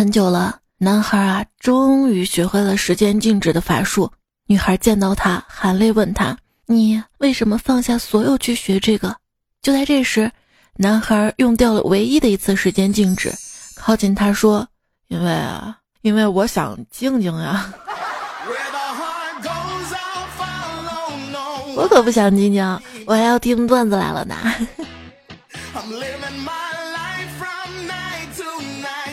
[0.00, 4.10] 很久了，男孩啊，终于学会了时间静止的法术。
[4.46, 9.14] 女孩见到他，含泪问他：“你为什么放下所有去学这个？”
[9.60, 10.32] 就在这时，
[10.78, 13.30] 男孩用掉了唯一的一次时间静止，
[13.76, 14.66] 靠近他说
[15.08, 17.70] ：“因为啊，因为我想静静呀。
[21.76, 24.34] ”我可不想静静，我还要听段子来了呢。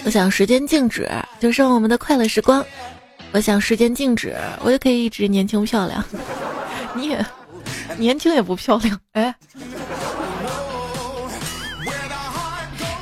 [0.07, 1.05] 我想时间静止，
[1.37, 2.65] 就剩我们的快乐时光。
[3.33, 4.33] 我想时间静止，
[4.63, 6.01] 我就可以一直年轻漂亮。
[6.95, 7.25] 你也
[7.97, 9.35] 年轻也不漂亮，哎。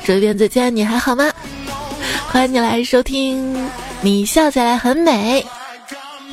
[0.03, 1.31] 这边再见，你还好吗？
[2.27, 3.69] 欢迎你来收听，
[4.01, 5.45] 你笑起来很美。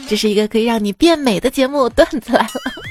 [0.08, 2.81] 这是一个可以让你变美的节目，段子来了。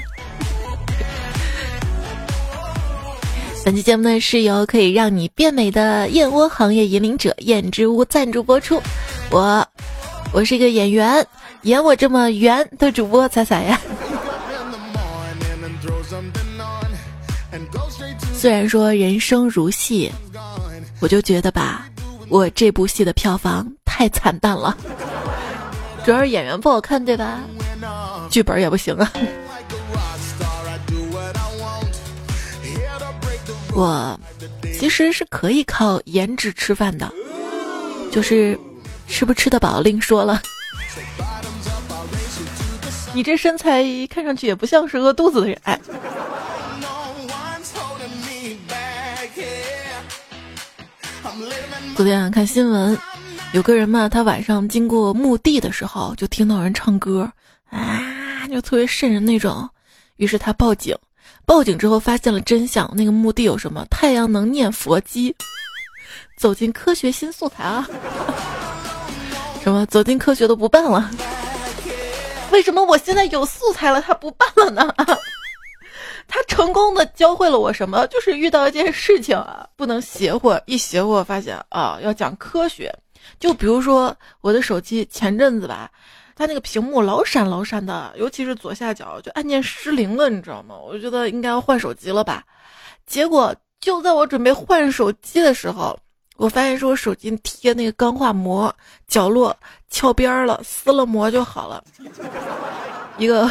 [3.64, 8.82] 本期节目呢是由可以让你变美的燕窝行业引领者燕之屋赞助播出。
[9.30, 9.64] 我，
[10.32, 11.24] 我是一个演员，
[11.62, 13.80] 演我这么圆的主播彩彩呀。
[18.34, 20.10] 虽然说人生如戏，
[21.00, 21.86] 我就觉得吧，
[22.28, 24.76] 我这部戏的票房太惨淡了。
[26.04, 27.38] 主要是演员不好看，对吧？
[28.28, 29.12] 剧本也不行啊。
[33.74, 34.18] 我
[34.78, 37.10] 其实是可以靠颜值吃饭的，
[38.10, 38.58] 就是
[39.08, 40.42] 吃不吃得饱另说了。
[43.14, 45.58] 你这身材看上去也不像是饿肚子的人。
[45.64, 45.80] 哎，
[51.96, 52.98] 昨天看新闻，
[53.52, 57.30] 有个人嘛，他晚上经过墓地的时候，就听到人唱歌，
[57.70, 59.68] 啊，就特别瘆人那种，
[60.16, 60.96] 于是他报警。
[61.44, 63.84] 报警之后发现了真相，那个墓地有什么？
[63.90, 65.34] 太阳能念佛机，
[66.36, 67.86] 走进科学新素材啊！
[69.62, 71.10] 什么走进科学都不办了？
[72.50, 74.94] 为什么我现在有素材了，他不办了呢？
[76.28, 78.06] 他成功的教会了我什么？
[78.06, 82.94] 就是遇到一件事情啊，不能邪乎，一邪乎发现啊，要讲科学。
[83.38, 85.90] 就比如说我的手机前阵子吧。
[86.34, 90.74] 它那个屏幕老闪老闪的，尤其是左下角，就按键失灵了，你知道吗？
[90.76, 92.42] 我觉得应该要换手机了吧。
[93.06, 95.98] 结果就在我准备换手机的时候，
[96.36, 98.74] 我发现是我手机贴那个钢化膜
[99.06, 99.56] 角落
[99.90, 101.84] 翘边了，撕了膜就好了。
[103.18, 103.50] 一个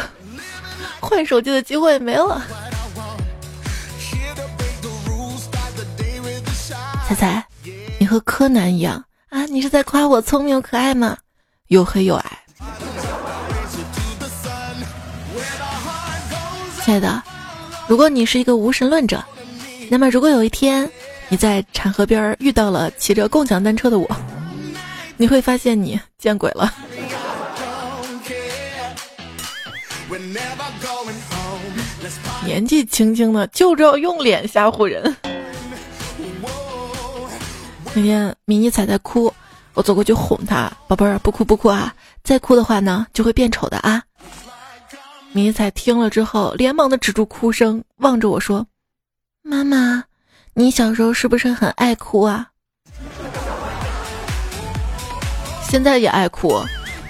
[1.00, 2.42] 换手机的机会没了。
[7.06, 7.46] 彩彩，
[7.98, 9.44] 你和柯南一样啊？
[9.46, 11.16] 你是在夸我聪明可爱吗？
[11.68, 12.41] 又黑又矮。
[16.84, 17.22] 亲爱的，
[17.86, 19.22] 如果你是一个无神论者，
[19.88, 20.90] 那么如果有一天
[21.28, 24.06] 你在产河边遇到了骑着共享单车的我，
[25.16, 26.74] 你会发现你见鬼了。
[32.44, 35.16] 年纪轻轻的就知道用脸吓唬人。
[37.94, 39.32] 那天迷你彩在哭，
[39.74, 41.94] 我走过去哄她：“宝贝儿，不哭不哭啊，
[42.24, 44.02] 再哭的话呢就会变丑的啊。”
[45.34, 48.66] 迷彩听了之后，连忙的止住哭声，望着我说
[49.42, 50.04] ：“妈妈，
[50.52, 52.48] 你小时候是不是很爱哭啊？
[55.66, 56.60] 现在也爱哭，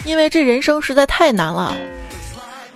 [0.05, 1.77] 因为这人生实在太难了。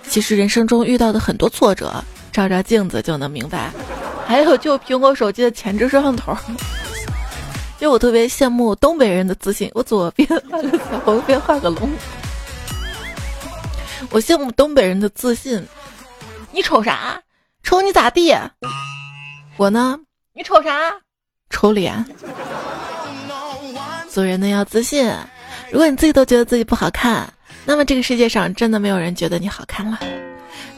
[0.09, 2.03] 其实人生中遇到的很多挫折，
[2.33, 3.71] 照照镜子就能明白。
[4.27, 6.37] 还有就苹果手机的前置摄像头，
[7.78, 9.71] 就我特别羡慕东北人的自信。
[9.75, 11.89] 我左边画个彩虹，右边画个龙。”
[14.11, 15.65] 我羡慕东北人的自信。
[16.53, 17.21] 你瞅啥？
[17.62, 18.34] 瞅你咋地？
[19.57, 19.99] 我呢？
[20.33, 20.93] 你瞅啥？
[21.51, 22.05] 瞅脸。
[24.09, 25.12] 做人呢要自信。
[25.71, 27.31] 如果你自己都觉得自己不好看，
[27.65, 29.99] 那么这个世界上真的没有人觉得你好看了。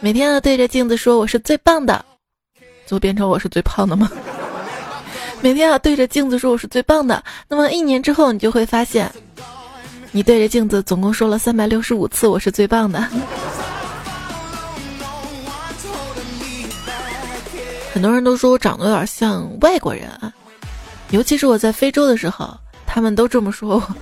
[0.00, 2.04] 每天要对着镜子说我是最棒的，
[2.86, 4.10] 就变成我是最胖的吗？
[5.40, 9.12] 每天要对着镜子说我是最棒的，那么一年之后你就会发现。
[10.10, 13.00] 你对着镜子总共说了三百六十五次“我是最棒的”。
[17.92, 20.32] 很多人都说我长得有点像外国人啊，
[21.10, 22.56] 尤其是我在非洲的时候，
[22.86, 23.88] 他们都这么说我。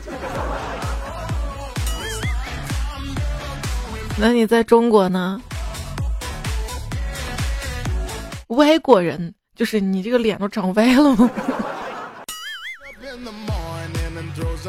[4.18, 5.40] 那你在中国呢？
[8.48, 11.30] 外国人就是你这个脸都长歪了吗？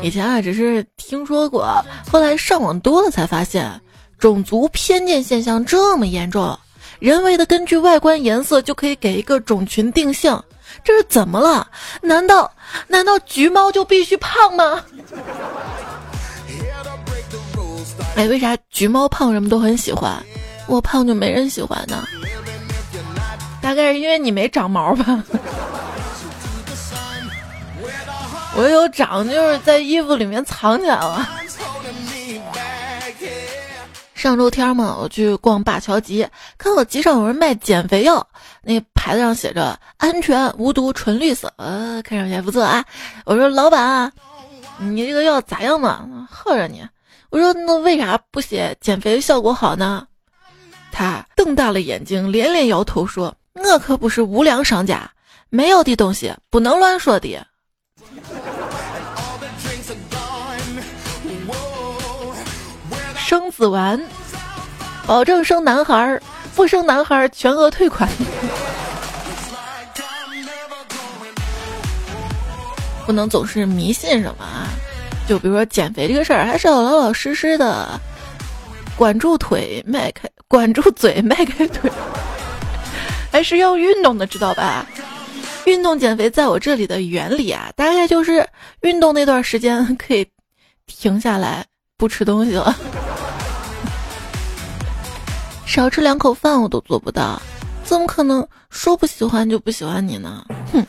[0.02, 1.68] 以前啊，只是听说过，
[2.10, 3.70] 后来上网多了才发现，
[4.18, 6.58] 种族偏见现象这么严重，
[7.00, 10.42] 人为的根据外观颜色就可以给一个种群定性，
[10.84, 11.68] 这是怎么了？
[12.02, 12.52] 难道
[12.88, 14.84] 难道橘猫就必须胖吗？
[18.16, 20.24] 哎，为啥橘猫胖人们都很喜欢，
[20.68, 22.08] 我胖就没人喜欢呢？
[23.62, 25.24] 大概是因为你没长毛吧。
[28.57, 31.30] 我有长，就是在衣服里面藏起来了。
[34.15, 36.27] 上周天嘛，我去逛灞桥集，
[36.57, 38.27] 看到集上有人卖减肥药，
[38.63, 42.83] 那牌子上写着“安全、无毒、纯绿色”，呃，看上去还不错啊。
[43.25, 44.12] 我说：“老板，
[44.80, 46.27] 你这个药咋样嘛？
[46.31, 46.83] 喝着你。”
[47.30, 50.07] 我说：“那为啥不写减肥效果好呢？”
[50.92, 55.12] 他瞪大了眼睛，连连摇头说：“我可不是无良商家，
[55.50, 57.38] 没有的东西不能乱说的。”
[63.28, 64.02] 生子丸，
[65.06, 66.22] 保证生男孩儿，
[66.56, 68.10] 不生男孩儿全额退款。
[73.06, 74.70] 不能总是迷信什么啊？
[75.28, 78.00] 就比如说减肥这个事儿，还是要老老实实的，
[78.96, 81.92] 管住腿，迈开， 管住嘴，迈开腿，
[83.30, 84.86] 还是要运动的，知道吧？
[85.66, 88.48] 运动减肥，在我这里的原理啊，大概就是
[88.84, 90.26] 运动那段时间可以
[90.86, 91.66] 停下来
[91.98, 92.74] 不吃东西了。
[95.68, 97.40] 少吃两口饭我都做不到，
[97.84, 100.44] 怎么可能说不喜欢就不喜欢你呢？
[100.74, 100.84] 哼！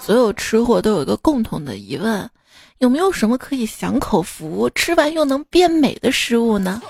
[0.00, 2.30] 所有吃货都有一个共同的疑问：
[2.78, 6.80] 有没有什么可以享口福、吃完又能变美的食物呢？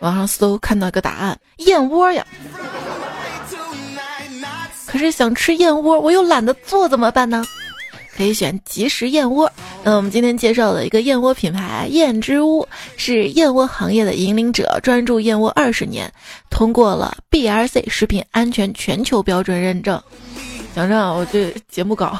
[0.00, 2.26] 网上搜看到一个答案：燕窝呀。
[4.86, 7.42] 可是想吃燕窝，我又懒得做，怎么办呢？
[8.20, 9.50] 可以选即食燕窝。
[9.82, 12.68] 那我们今天介绍的一个燕窝品牌燕之屋，
[12.98, 16.12] 是燕窝行业的引领者，专注燕窝二十年，
[16.50, 19.98] 通过了 BRC 食品安全全球标准认证。
[20.74, 22.18] 想想我这节目稿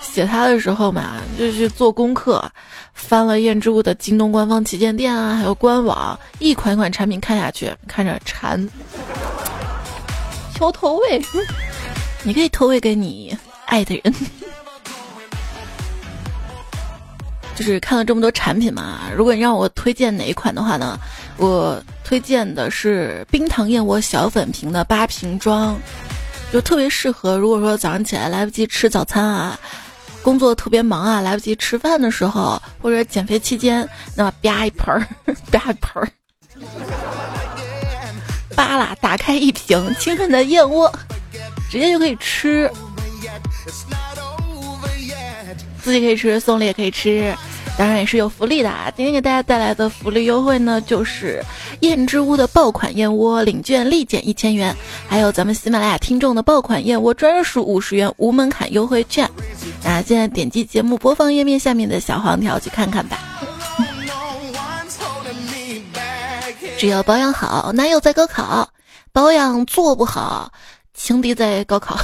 [0.00, 2.42] 写它的时候嘛，就是做功课，
[2.94, 8.66] 翻了燕之屋的京东官方旗舰店啊，还有官网，一款一款产品看下去，看着馋，
[10.54, 11.22] 求投喂，
[12.22, 13.36] 你可以投喂给你
[13.66, 14.14] 爱的人。
[17.60, 20.98] 就是看了这么多产品嘛，如果你让我推荐哪一款的话呢，
[21.36, 25.78] 我推荐的是冰糖燕窝小粉瓶的八瓶装，
[26.50, 27.36] 就特别适合。
[27.36, 29.60] 如果说早上起来来不及吃早餐啊，
[30.22, 35.06] 工作特别忙啊，来不及吃饭的时候，或者减肥期间，那么吧一盆儿，
[35.52, 36.08] 吧一盆儿，
[38.56, 40.90] 扒拉打开一瓶清纯的燕窝，
[41.70, 42.70] 直接就可以吃，
[45.90, 47.34] 自己可以吃，送礼也可以吃。
[47.76, 48.92] 当然也是有福利的啊！
[48.94, 51.42] 今天给大家带来的福利优惠呢，就是
[51.80, 54.76] 燕之屋的爆款燕窝领券立减一千元，
[55.08, 59.28] 还有咱们喜马拉雅听众的爆款燕窝专属五十元无门槛优惠券。
[59.82, 63.18] 那现在点击节目播放页面下面的小黄条去看看吧。
[66.78, 68.68] 只要保养好，男友在高考；
[69.12, 70.52] 保养做不好，
[70.94, 71.98] 情敌在高考。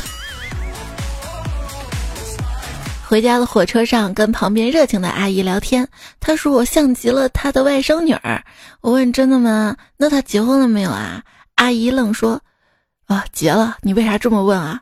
[3.08, 5.86] 回家的火车上，跟旁边热情的阿姨聊天。
[6.18, 8.42] 她说我像极了她的外甥女儿。
[8.80, 9.76] 我问真的吗？
[9.96, 11.22] 那她结婚了没有啊？
[11.54, 12.40] 阿姨愣说
[13.06, 13.76] ：“啊，结了。
[13.82, 14.80] 你为啥这么问啊？”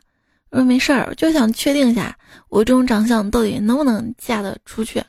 [0.49, 2.17] 我说没事儿，就想确定一下
[2.49, 5.03] 我这种长相到底能不能嫁得出去。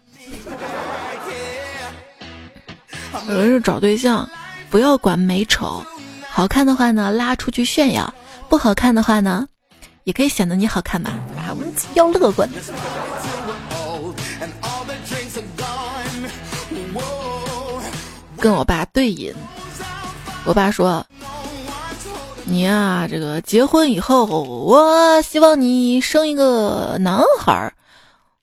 [3.28, 4.28] 有人是找对象
[4.68, 5.82] 不要管美丑，
[6.28, 8.12] 好看的话呢拉出去炫耀，
[8.50, 9.48] 不好看的话呢。
[10.06, 11.50] 也可以显得你好看嘛，啊，
[11.94, 12.48] 要乐观。
[18.38, 19.34] 跟我爸对饮，
[20.44, 21.04] 我爸说
[22.46, 27.72] ：“你呀，这个结婚以后，我希望你生一个男孩。”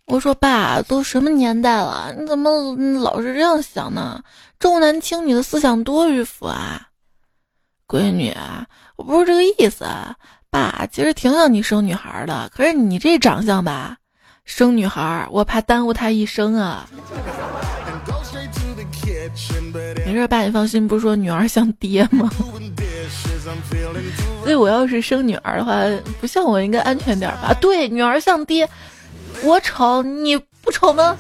[0.08, 4.22] 我说：“爸，都什么年代了，你怎么老是这样想呢？
[4.60, 6.90] 重男轻女的思想多迂腐啊！”
[7.88, 8.36] 闺女，
[8.98, 9.86] 我不是这个意思。
[10.54, 13.98] 爸，其实挺想你生女孩的，可是你这长相吧，
[14.46, 16.88] 生女孩我怕耽误她一生啊。
[20.06, 22.30] 没事，爸你放心，不是说女儿像爹吗？
[24.44, 25.74] 所以我要是生女儿的话，
[26.22, 27.52] 不像我应该安全点吧？
[27.60, 28.70] 对，女儿像爹，
[29.42, 31.18] 我丑你不丑吗？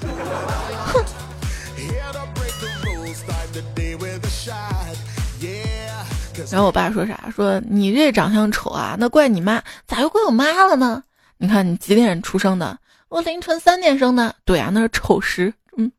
[6.53, 7.19] 然后我爸说啥？
[7.36, 11.01] 说你这长相丑啊，那怪你妈，咋又怪我妈了呢？
[11.39, 12.77] 你看你几点出生的？
[13.10, 14.36] 我凌晨三点生的。
[14.45, 15.51] 对啊，那是丑时。
[15.75, 15.91] 嗯，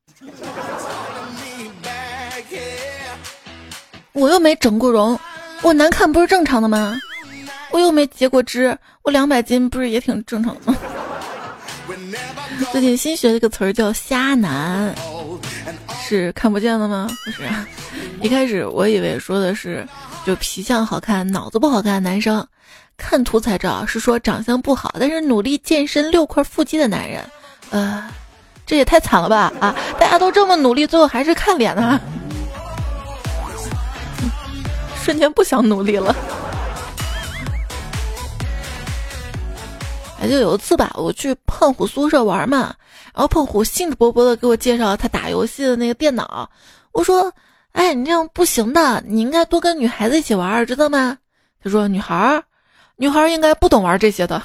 [4.13, 5.19] 我又没整过容，
[5.63, 6.95] 我难看不是正常的吗？
[7.73, 10.79] 我又没截过肢，我两百斤不是也挺正常的吗？
[12.73, 14.95] 最近新学了一个词儿叫“虾男”，
[16.03, 17.09] 是看不见的吗？
[17.25, 17.43] 不是，
[18.21, 19.87] 一开始我以为说的是
[20.27, 22.47] 就皮相好看、脑子不好看的男生，
[22.97, 27.23] 看图才知道是说长相不好但是努力健身六块腹肌的男人。
[27.71, 28.05] 呃，
[28.67, 29.53] 这也太惨了吧！
[29.61, 32.01] 啊，大家都这么努力，最后还是看脸呢，
[35.03, 36.15] 瞬间不想努力了。
[40.29, 42.75] 就有一次吧，我去胖虎宿舍玩嘛，
[43.13, 46.51] 然后胖虎兴致勃勃的给我介绍他打游戏的那个电脑。
[46.93, 47.33] 我说
[47.73, 51.19] ：“哎，你这样不行的，你应该多跟女孩子一起玩，知道吗？”
[51.63, 52.43] 他说：“女孩儿，
[52.97, 54.43] 女孩儿应该不懂玩这些的。”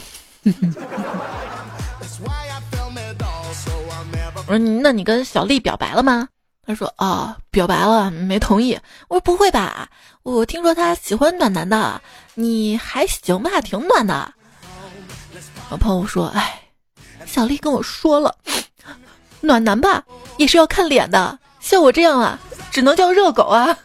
[4.47, 6.27] 我说：“那你跟小丽表白了吗？”
[6.65, 9.89] 他说：“啊，表白了，没同意。”我说：“不会吧？
[10.23, 12.01] 我听说他喜欢暖男的，
[12.33, 14.33] 你还行吧，挺暖的。”
[15.69, 16.59] 我朋友说：“哎，
[17.25, 18.35] 小丽跟我说了，
[19.39, 20.03] 暖男吧
[20.37, 22.39] 也是要看脸的，像我这样啊，
[22.71, 23.77] 只能叫热狗啊。”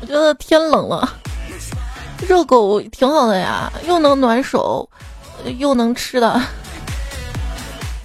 [0.00, 1.18] 我觉得天冷了，
[2.26, 4.88] 热狗挺好的呀，又能暖手，
[5.58, 6.40] 又能吃的。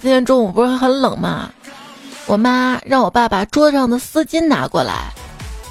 [0.00, 1.48] 今天中午不是很冷吗？
[2.26, 5.12] 我妈让我爸把桌子上的丝巾拿过来，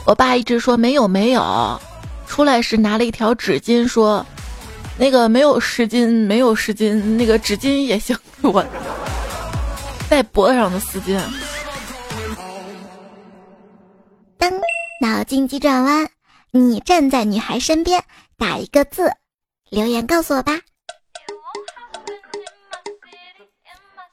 [0.05, 1.81] 我爸一直说没有没有，
[2.27, 4.25] 出来时拿了一条纸巾说，
[4.97, 8.17] 那个没有湿巾没有湿巾，那个纸巾也行。
[8.43, 8.63] 我
[10.09, 11.19] 戴脖子上的丝巾。
[14.37, 14.51] 噔，
[15.01, 16.09] 脑筋急转弯，
[16.51, 18.03] 你站在女孩身边，
[18.37, 19.11] 打一个字，
[19.69, 20.59] 留言告诉我吧。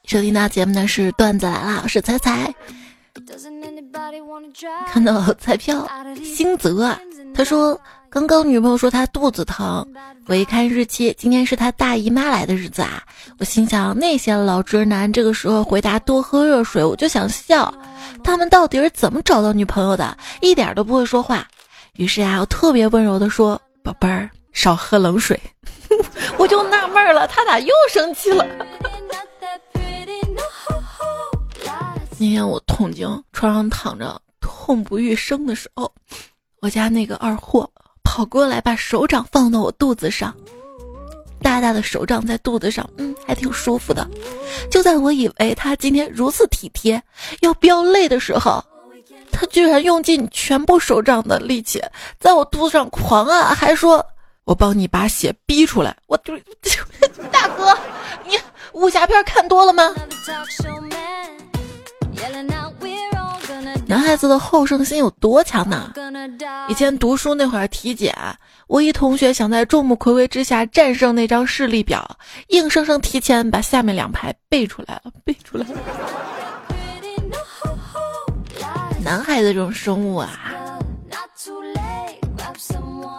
[0.08, 2.50] 收听到节目的是段子来了，我是彩彩。
[4.86, 5.86] 看到彩票，
[6.24, 6.96] 星泽
[7.34, 9.86] 他说刚刚女朋友说她肚子疼，
[10.26, 13.02] 我一看日期，今天是她大姨妈来的日子啊！
[13.38, 17.70] 我心想那些老直男这个时候回答多喝热水，我就想笑，
[18.24, 20.16] 他们到底是怎么找到女朋友的？
[20.40, 21.46] 一点都不会说话。
[21.96, 25.38] 于是啊，我特别温柔的说：“宝贝儿，少喝冷水。”
[26.38, 28.46] 我就纳闷了，他咋又生气了？
[32.20, 35.92] 那天我痛经，床上躺着痛不欲生的时候，
[36.60, 37.70] 我家那个二货
[38.02, 40.34] 跑过来，把手掌放到我肚子上，
[41.40, 44.08] 大大的手掌在肚子上，嗯，还挺舒服的。
[44.68, 47.00] 就在我以为他今天如此体贴，
[47.40, 48.64] 要飙泪的时候，
[49.30, 51.80] 他居然用尽全部手掌的力气
[52.18, 54.04] 在我肚子上狂按，还说
[54.48, 56.34] ：“我帮你把血逼出来。”我就
[57.30, 57.76] 大哥，
[58.26, 58.38] 你
[58.72, 59.94] 武侠片看多了吗？
[63.86, 65.92] 男孩子的好胜心有多强呢？
[66.68, 68.14] 以前读书那会儿体检，
[68.66, 75.74] 我一同学想在众目睽睽之下战胜那张视力表，硬生生提前把下面两排背出来了，背出来了。
[79.04, 80.52] 男孩子这种生物啊，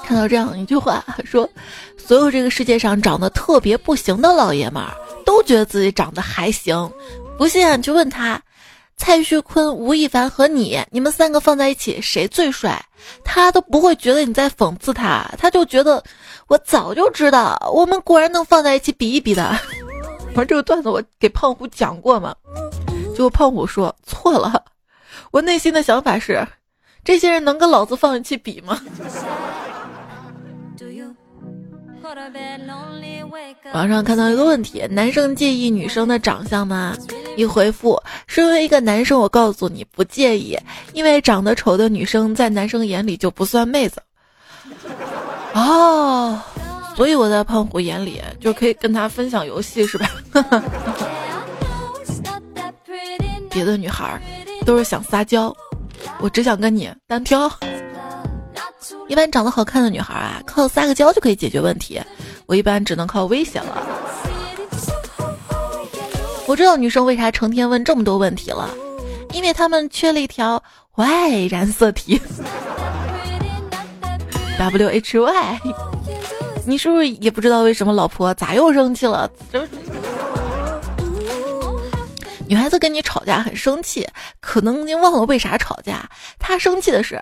[0.10, 1.48] 看到这样一句话 说：
[1.96, 4.92] 所有这个世界上长得特别不行的老爷们儿，
[5.24, 6.92] 都觉得自己长得还行。
[7.38, 8.42] 不信你去问他。
[8.98, 12.84] 蔡徐坤、吴亦凡和你，你们三个放在一起，谁最帅？
[13.24, 16.04] 他都不会觉得你在讽刺他，他就觉得
[16.48, 19.56] 我早就知道，我们果然能放在一起比一比的。
[20.34, 22.34] 反正这个段子我给胖虎讲过嘛？
[23.12, 24.64] 结果胖虎说错了。
[25.30, 26.46] 我内心的想法是，
[27.06, 28.82] 这些人能跟老子放一起比吗？
[33.74, 36.96] 网上看到一个问题：男生介意女生的长相吗？
[37.38, 40.58] 一回复：身为一个男生，我告诉你不介意，
[40.94, 44.02] 因为长得丑的女生在男生眼里就不算妹子。
[45.54, 46.42] 哦，
[46.96, 50.10] 所以我在胖虎眼里就可以跟他分享游戏是吧？
[53.52, 54.20] 别的女孩
[54.66, 55.56] 都是想撒娇，
[56.20, 57.50] 我只想跟你单挑。
[59.08, 62.02] 一般长得好看的女孩啊，靠撒个娇就可以解决问题。
[62.46, 63.88] 我一般只能靠威胁了。
[66.48, 68.70] 我知道女生为啥成天问这么多问题了，
[69.34, 70.62] 因为她们缺了一条
[70.96, 72.20] Y 染色体。
[74.58, 75.60] W H Y，
[76.66, 79.30] 你是不是也不知道为什么老婆咋又生气了？
[82.50, 84.10] 女孩子跟你吵架很生气，
[84.42, 86.10] 可能您忘了为啥吵架。
[86.40, 87.16] 她生气的是，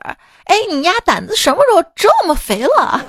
[0.45, 3.05] 哎，你丫胆子什么时候这么肥了？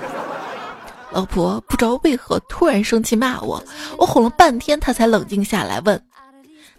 [1.11, 3.63] 老婆不知道为何突然生气骂我，
[3.97, 6.05] 我哄了半天，她才冷静下来问：“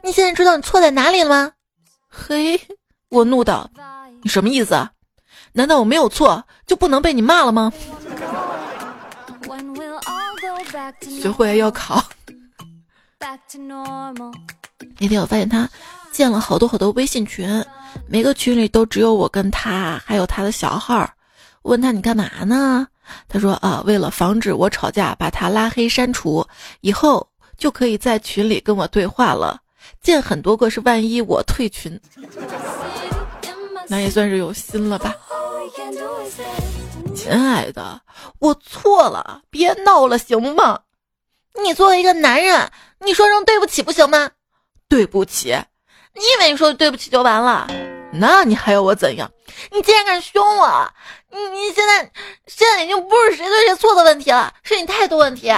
[0.04, 1.52] 你现在知道你错在哪里了吗？”
[2.12, 2.60] 嘿，
[3.08, 3.70] 我怒道
[4.22, 4.90] ：“你什么意思啊？
[5.54, 7.72] 难道我没有错就不能被你骂了吗？”
[11.00, 12.04] 学会要考。
[14.98, 15.68] 那天我发现他
[16.12, 17.64] 建了好多好多微信群，
[18.06, 21.08] 每个群里都只有我跟他，还有他的小号。
[21.62, 22.86] 问他你干嘛呢？
[23.28, 26.46] 他说啊，为了防止我吵架，把他拉黑删除，
[26.80, 27.26] 以后
[27.58, 29.60] 就可以在群里跟我对话了。
[30.00, 32.00] 建很多个是万一我退群，
[33.88, 35.14] 那也算是有心了吧。
[37.14, 38.00] 亲爱的，
[38.38, 40.80] 我错了，别闹了，行吗？
[41.62, 42.70] 你作为一个男人，
[43.00, 44.30] 你说声对不起不行吗？
[44.90, 45.56] 对不起，
[46.14, 47.68] 你以为你说对不起就完了？
[48.12, 49.30] 那你还要我怎样？
[49.70, 50.92] 你竟然敢凶我！
[51.30, 52.10] 你你现在
[52.48, 55.52] 现在已经不是谁对谁错的问题了，是你态度问题。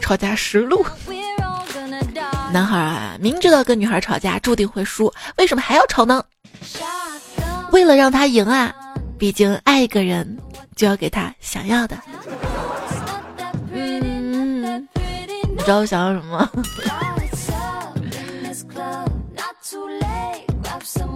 [0.00, 0.84] 吵架实录：
[2.52, 6.24] 男孩啊，明知道跟女孩吵架注定会输，为什么还要吵呢？
[7.70, 8.74] 为了让他赢啊！
[9.16, 10.36] 毕竟爱一个人，
[10.74, 11.96] 就要给他想要的。
[15.68, 16.50] 知道我想要什么吗？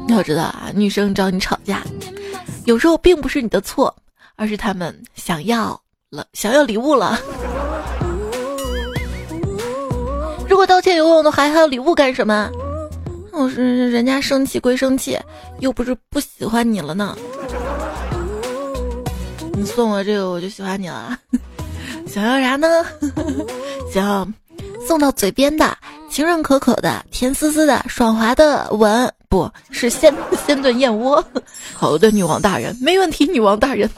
[0.15, 1.83] 要知道啊，女生找你吵架，
[2.67, 3.97] 有时候并不是你的错，
[4.37, 5.81] 而是他们想要
[6.11, 7.19] 了，想要礼物了。
[10.47, 12.51] 如果道歉有用的话，还要礼物干什么？
[13.33, 15.19] 我是人家生气归生气，
[15.61, 17.17] 又不是不喜欢你了呢。
[19.55, 21.19] 你送我这个，我就喜欢你了。
[22.07, 22.69] 想要啥呢？
[23.91, 24.29] 想要
[24.87, 25.77] 送到嘴边的。
[26.11, 30.15] 清润可口的、甜丝丝的、爽滑的吻，不是鲜
[30.47, 31.25] 鲜炖燕窝。
[31.73, 33.89] 好的，女王大人，没问题，女王大人。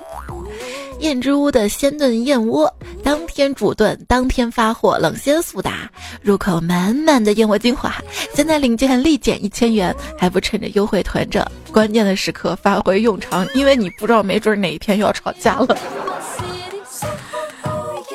[1.01, 2.73] 燕之屋的鲜炖燕窝，
[3.03, 5.91] 当天煮炖，当天发货，冷鲜速达，
[6.23, 7.93] 入口满满的燕窝精华。
[8.33, 15.77] 现在领券立减一千元，还不趁着优惠囤着，关键的时刻发挥用场，因为你不知道没准哪一天又要吵架了。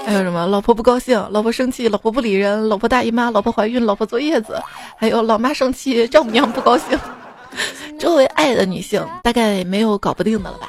[0.10, 0.48] 还有什么？
[0.48, 4.60] 老婆不高兴，老婆生气，老婆不理人，老婆大姨妈，老婆怀孕，老婆坐月子，
[4.98, 7.00] 还有老妈生气，丈母娘不高兴。
[8.00, 10.68] 周围爱的女性大概没有搞不定的了吧？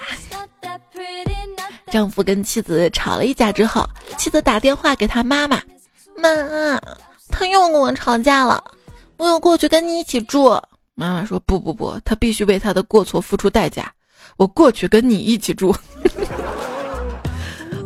[1.91, 5.59] 丈夫跟妻子吵了一架之后，妻子打电话给他妈妈
[6.19, 6.29] ：“妈，
[7.31, 8.63] 他又跟我吵架了，
[9.17, 10.51] 我要过去跟你一起住。”
[10.95, 13.91] 妈妈说：“不不不，他必须为他的过错付出代价。
[14.37, 15.75] 我过去跟你一起住。”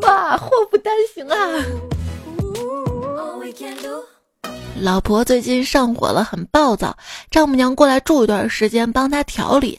[0.05, 1.37] 哇，祸不单行啊！
[4.81, 6.97] 老婆最近上火了，很暴躁，
[7.31, 9.79] 丈母娘过来住一段时间，帮她调理。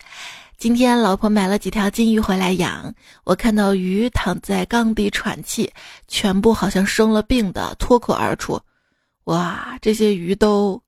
[0.57, 5.71] 今天老婆买了几条金鱼回来养，我看到鱼躺在缸底喘气，
[6.07, 8.59] 全部好像生了病的，脱口而出
[9.25, 10.81] ：“哇，这些鱼都……”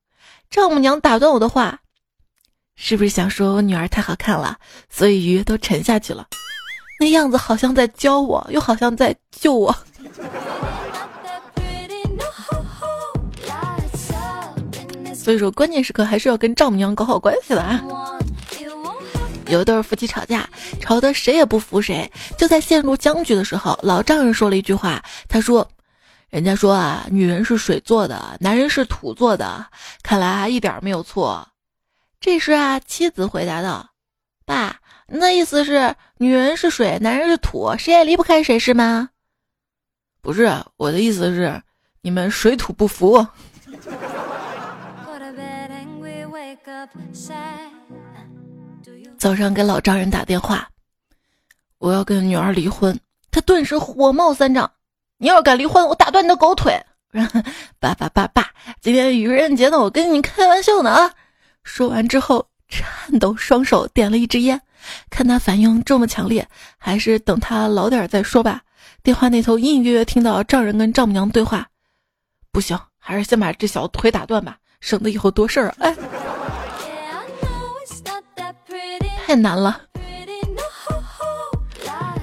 [0.50, 1.78] 丈母娘打断我的话
[2.74, 4.56] ：“是不是想说我女儿太好看了，
[4.88, 6.26] 所以鱼都沉下去了？”
[6.98, 9.74] 那样子好像在教我，又好像在救我。
[15.14, 17.82] 所以说，关键时刻还是要跟丈母娘搞好关系的啊。
[19.48, 20.48] 有一对夫妻吵架，
[20.80, 22.10] 吵得谁也不服谁。
[22.36, 25.66] 就在陷入僵局的时候，老丈人说了一句话，他说
[26.30, 29.66] ：“人家说啊，女人是水做的，男人是土做的，
[30.02, 31.46] 看来啊一点没有错。”
[32.20, 33.88] 这时啊，妻子回答道
[34.44, 34.76] ：“爸。”
[35.10, 39.08] 那意思是女人是水，男人是土，谁也离不开谁，是吗？
[40.20, 41.62] 不是，我的意思是
[42.02, 43.26] 你们水土不服。
[49.16, 50.68] 早上给老丈人打电话，
[51.78, 54.70] 我要跟女儿离婚，他顿时火冒三丈。
[55.16, 56.80] 你要敢离婚，我打断你的狗腿！
[57.80, 61.10] 爸爸爸爸，今天愚人节呢，我跟你开玩笑呢啊！
[61.64, 64.60] 说完之后，颤抖双手点了一支烟。
[65.10, 68.62] 看他反应这么强烈，还是等他老点再说吧。
[69.02, 71.68] 电话那头隐隐约约听到丈人跟丈母娘对话，
[72.52, 75.74] 不行，还是先把这小子腿打断吧，省得以后多事儿。
[75.78, 75.94] 哎，
[79.26, 79.87] 太难了。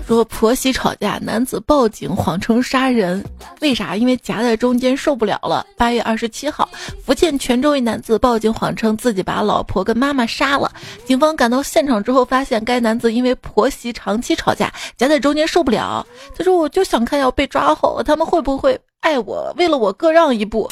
[0.07, 3.23] 说婆媳吵架，男子报警谎称杀人，
[3.59, 3.95] 为啥？
[3.95, 5.65] 因为夹在中间受不了了。
[5.75, 6.69] 八月二十七号，
[7.03, 10.71] 福建泉州一男子报警谎称自己把老婆跟妈妈杀了。
[11.05, 16.05] 警方赶到现场之后，发现该男子因为婆媳长期吵架，夹在中间受不了。
[16.37, 20.69] 他说：“我就想看要被抓后他们会不会爱我，为了我各让一步。”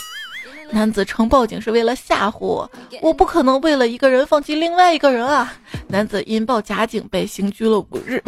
[0.70, 5.56] 男子称报警是为了吓唬我，我不可能为了一个人放弃另外一个人啊！
[5.88, 8.24] 男子因报假警被刑拘了五日。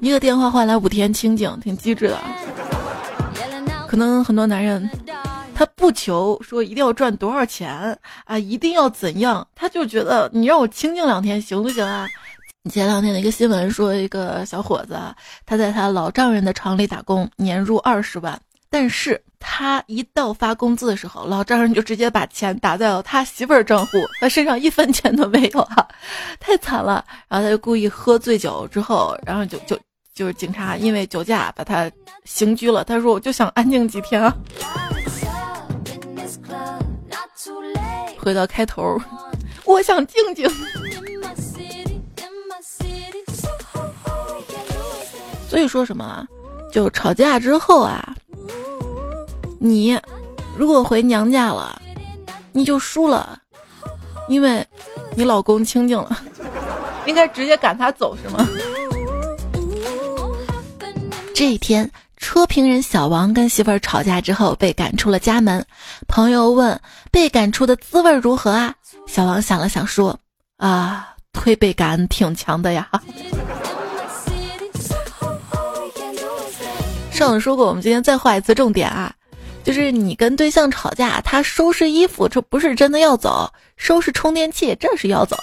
[0.00, 2.18] 一个电话换来五天清静，挺机智的。
[3.88, 4.88] 可能很多男人，
[5.54, 12.06] 他不求说一定要赚多少钱啊，一定要怎样，他就觉得你让我清静两天行不行啊？
[12.70, 14.96] 前两天的一个新闻说，一个小伙子
[15.46, 25.88] 他在他老丈人的厂里打工，年入二十万，但是他一到发工资的时候，老丈人就直接把钱打在了他媳妇儿账户，他身上一分钱都没有啊，
[26.38, 27.02] 太惨了。
[27.26, 29.78] 然后他就故意喝醉酒之后，然后就就
[30.18, 31.88] 就是警察因为酒驾把他
[32.24, 32.82] 刑拘了。
[32.82, 34.36] 他说我就想安静几天啊。
[38.18, 39.00] 回到开头，
[39.64, 40.50] 我想静静。
[45.48, 46.26] 所以说什么啊？
[46.72, 48.12] 就吵架之后啊，
[49.60, 49.96] 你
[50.56, 51.80] 如果回娘家了，
[52.50, 53.38] 你就输了，
[54.26, 54.66] 因为
[55.14, 56.20] 你老公清静了，
[57.06, 58.44] 应该直接赶他走是吗？
[61.38, 65.64] 这一天，车评人小王跟媳妇儿吵架之后被赶出了家门，
[66.08, 66.80] 朋友问
[67.12, 68.74] 被赶出的滋味如何啊？
[69.06, 70.18] 小王想了想说
[70.58, 72.88] ：“啊，推背感挺强的呀。
[77.14, 79.14] ”上文说过，我们今天再画一次重点啊，
[79.62, 85.36] 就是你跟对象吵架，他收拾衣服，这不是真的要走；收拾充电器，这是要走。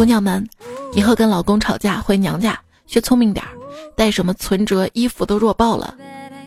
[0.00, 0.48] 姑娘们，
[0.94, 3.52] 以后跟老公吵架回娘家，学聪明点儿，
[3.94, 5.94] 带什么存折、衣服都弱爆了。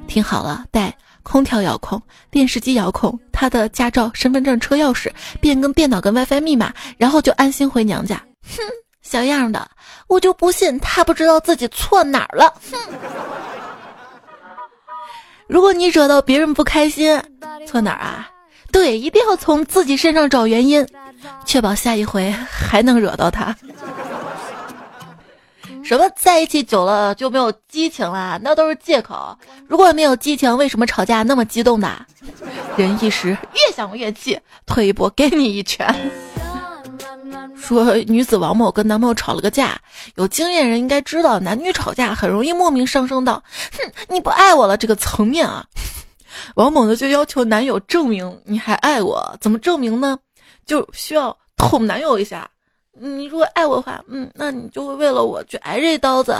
[0.07, 8.15] 听好了，带空调遥控、电视机遥控、他的驾照、身份证、车钥匙、变更电脑跟 WiFi 密码，然后就安心回娘家。
[8.41, 8.63] 哼，
[9.03, 9.69] 小样的，
[10.07, 12.51] 我就不信他不知道自己错哪儿了。
[12.71, 12.79] 哼，
[15.45, 17.21] 如果你惹到别人不开心，
[17.67, 18.31] 错哪儿啊？
[18.71, 20.83] 对，一定要从自己身上找原因，
[21.45, 23.55] 确保下一回还能惹到他。
[25.83, 28.39] 什么在一起久了就没有激情了？
[28.41, 29.37] 那都是借口。
[29.67, 31.89] 如果没有激情，为什么吵架那么激动的？
[32.77, 35.93] 人一时越想越气，退一步给你一拳。
[37.55, 39.77] 说女子王某跟男朋友吵了个架，
[40.15, 43.43] 有经验人应该知道，男女吵架很容易莫名上升到
[43.77, 45.65] “哼，你不爱我了”这个层面啊。
[46.55, 50.17] 王某呢就要求男友证明你还爱我，怎么证明呢？
[50.65, 52.49] 就需要捅男友一下。
[52.91, 56.35] 你如果爱我的话，嗯，那你就会为了我去挨这一刀子。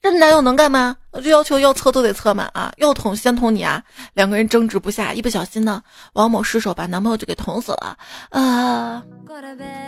[0.00, 0.96] 这男友能干嘛？
[1.12, 3.80] 我就要求要测都得测满啊，要捅先捅你啊！
[4.14, 5.80] 两个人争执不下，一不小心呢，
[6.14, 7.96] 王某失手把男朋友就给捅死了
[8.30, 9.04] 啊！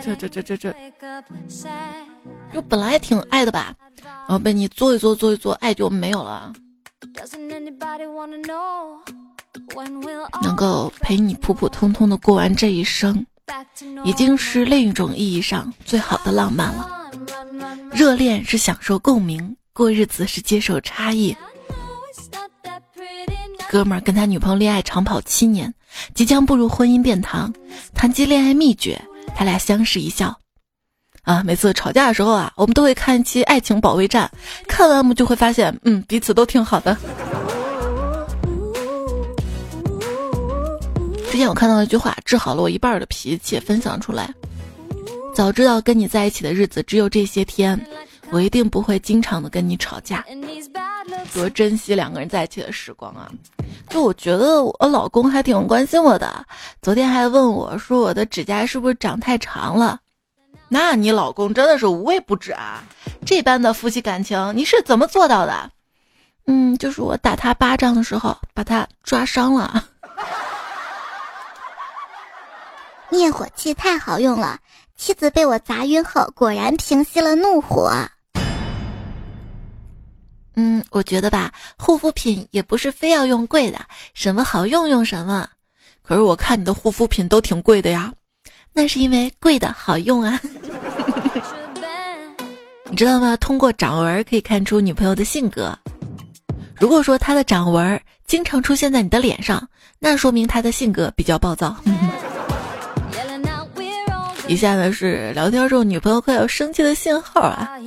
[0.01, 0.73] 这这这这这，
[2.53, 3.73] 就本来挺爱的吧，
[4.03, 6.53] 然后被你做一做做一做，爱就没有了。
[10.43, 13.25] 能够陪你普普通通的过完这一生，
[14.03, 16.89] 已经是另一种意义上最好的浪漫了。
[17.91, 19.55] 热恋是享受共鸣。
[19.73, 21.35] 过日子是接受差异。
[23.69, 25.73] 哥们儿跟他女朋友恋爱长跑七年，
[26.13, 27.53] 即将步入婚姻殿堂，
[27.93, 29.01] 谈及恋爱秘诀，
[29.35, 30.39] 他俩相视一笑。
[31.23, 34.31] 啊，每次吵架的时候啊，我们都会看一期《爱情保卫战》，
[34.65, 36.97] 看完我们就会发现，嗯，彼此都挺好的。
[41.35, 44.33] 之前我看到一句话，治好了我一半的脾气，分享出来。
[45.33, 47.77] 早知道跟你在一起的日子只有这些天。
[48.29, 50.23] 我一定不会经常的跟你吵架，
[51.33, 53.29] 多珍惜两个人在一起的时光啊！
[53.89, 56.45] 就我觉得我老公还挺关心我的，
[56.81, 59.99] 昨天还问我说我的指甲是不是长太长了？
[60.69, 62.81] 那你老公真的是无微不至啊！
[63.25, 65.69] 这般的夫妻感情你是怎么做到的？
[66.47, 69.83] 嗯，就是我打他巴掌的时候把他抓伤了。
[73.09, 74.59] 灭火器太好用了，
[74.95, 77.91] 妻子被我砸晕后果然平息了怒火。
[80.55, 83.79] 嗯，我觉得吧，护肤品也不是非要用贵的，
[84.13, 85.47] 什么好用用什么。
[86.01, 88.13] 可是我看你的护肤品都挺贵的呀，
[88.71, 90.39] 那是因为贵的好用啊。
[92.89, 93.35] 你知道吗？
[93.37, 95.77] 通过掌纹可以看出女朋友的性格。
[96.79, 99.67] 如果说她的掌纹经常出现在你的脸上，
[99.99, 101.75] 那说明她的性格比较暴躁。
[104.47, 107.77] 以下呢是聊天中女朋友快要生气的信号啊。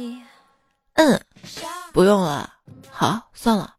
[0.95, 1.21] 嗯，
[1.93, 2.53] 不用了。
[2.91, 3.75] 好，算了，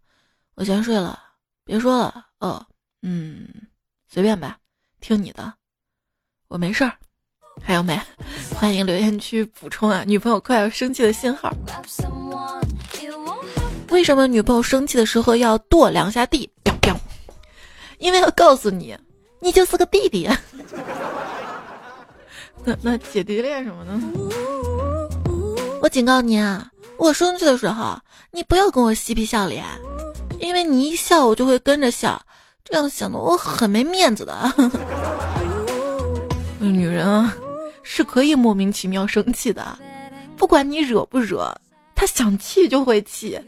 [0.55, 1.19] 我先睡了，
[1.65, 2.25] 别说了。
[2.39, 2.65] 哦，
[3.01, 3.47] 嗯，
[4.07, 4.57] 随便吧，
[5.01, 5.53] 听你的，
[6.47, 6.93] 我没事儿。
[7.61, 7.99] 还有没？
[8.55, 10.05] 欢迎留言区补充啊！
[10.07, 11.53] 女朋友快要生气的信号。
[13.89, 16.49] 为什么女朋友生气的时候要跺两下地？
[17.99, 18.97] 因为要告诉你，
[19.41, 20.29] 你就是个弟弟。
[22.69, 23.91] 那那姐弟恋什么的？
[25.81, 29.65] 我警告你啊，我生气的时候，你不要跟我嬉皮笑脸，
[30.39, 32.21] 因为你一笑，我就会跟着笑，
[32.63, 34.53] 这样显得我很没面子的。
[36.59, 37.35] 女人啊，
[37.81, 39.79] 是可以莫名其妙生气的，
[40.37, 41.51] 不管你惹不惹，
[41.95, 43.39] 她想气就会气，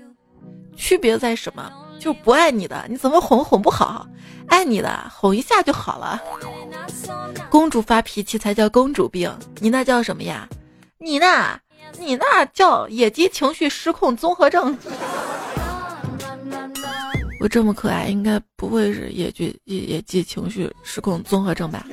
[0.76, 1.72] 区别在什么？
[2.02, 4.08] 就不爱你的，你怎么哄哄不好；
[4.48, 6.20] 爱你的，哄一下就好了。
[7.48, 10.50] 公主发脾气才叫公主病，你那叫什么呀？
[10.98, 11.62] 你那，
[12.00, 14.76] 你那叫野鸡情绪失控综合症。
[17.40, 21.86] 我这么可爱，应该不会是野鸡野鸡情绪失控综合症吧？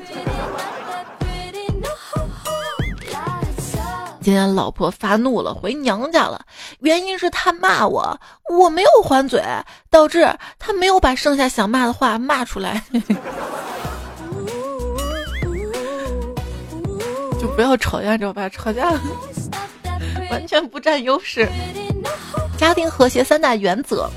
[4.28, 6.42] 今天老婆发怒了，回娘家了，
[6.80, 9.42] 原因是她骂我，我没有还嘴，
[9.88, 12.84] 导致她没有把剩下想骂的话骂出来。
[17.40, 18.46] 就不要吵架，知道吧？
[18.50, 18.92] 吵架
[20.30, 21.48] 完全不占优势。
[22.58, 24.10] 家庭和谐三大原则：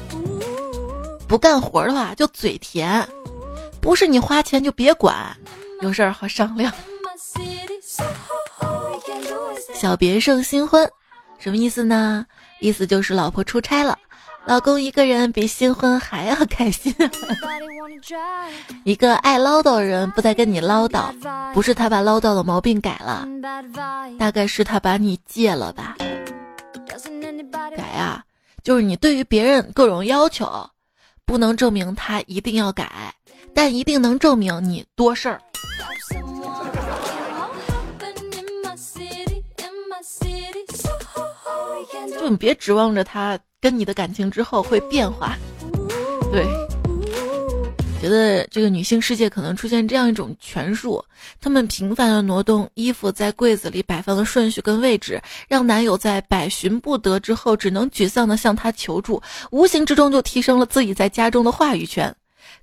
[1.26, 3.08] 不干活的话就嘴甜，
[3.80, 5.16] 不是你花钱就别管，
[5.80, 6.70] 有事儿好商量。
[9.82, 10.88] 小别胜新婚，
[11.40, 12.24] 什么意思呢？
[12.60, 13.98] 意思就是老婆出差了，
[14.46, 16.94] 老公一个人比新婚还要开心。
[18.86, 21.12] 一个爱唠叨的人不再跟你唠叨，
[21.52, 23.28] 不是他把唠叨的毛病改了，
[24.20, 25.96] 大概是他把你戒了吧。
[27.76, 28.24] 改啊，
[28.64, 30.70] 就是你对于别人各种要求，
[31.26, 33.12] 不能证明他一定要改，
[33.52, 35.42] 但一定能证明你多事儿。
[42.22, 45.36] 就你别指望着他跟你的感情之后会变化，
[46.32, 46.46] 对，
[48.00, 51.04] 觉得这个女性世界可能出现这样一种权术，
[51.40, 62.16] 她们频繁的挪动衣服在柜子里摆放的顺序跟位置，让男友在百寻不得之后，只能沮丧的向她求助，无形之中就提升了自己在家中的话语权。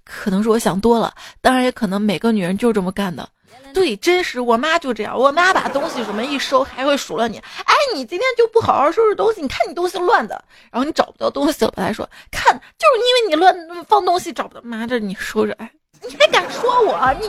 [0.09, 3.29] 可能是我想多了，当然也可能每个女人就这么干的。
[3.75, 5.16] 对，真实，我妈就这样。
[5.16, 7.37] 我妈把东西什么一收，还会数落你。
[7.38, 11.73] 哎，你今天就不好好收拾东西，你看你东西乱的，然后你找不到东西了。
[11.77, 14.61] 她说，看，就是因为你乱放东西找不到。
[14.62, 15.71] 妈，这你收拾，哎，
[16.03, 17.14] 你还敢说我？
[17.21, 17.29] 你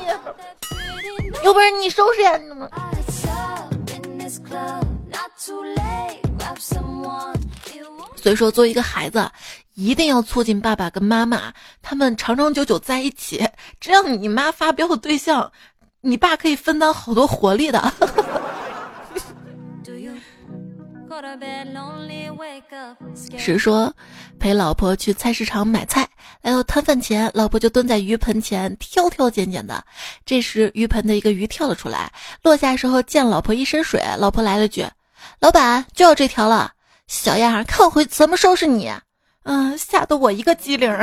[1.44, 2.38] 有本事你收拾呀！
[2.38, 2.70] 你怎么？
[8.16, 9.30] 所以说，作为一个孩子，
[9.80, 13.48] 一定要促进爸爸跟妈妈他们长长久久在一起。
[13.80, 15.50] 这样，你妈发飙的对象。
[16.02, 17.94] 你爸可以分担好多活力的。
[23.38, 23.94] 是说，
[24.38, 26.08] 陪老婆去菜市场买菜，
[26.42, 29.84] 来到摊贩前，老婆就蹲在鱼盆前挑挑拣拣的。
[30.26, 32.12] 这时，鱼盆的一个鱼跳了出来，
[32.44, 34.02] 落下时候溅老婆一身水。
[34.18, 34.86] 老婆来了句
[35.40, 36.72] ：“老板就要这条了，
[37.08, 38.90] 小样，看我回怎么收拾你！”
[39.44, 40.90] 嗯，吓得我一个机灵。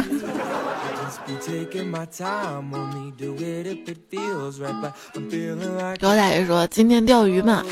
[6.00, 7.64] 高大爷说：“今天钓鱼嘛，